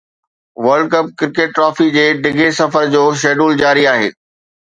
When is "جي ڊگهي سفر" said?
1.97-2.83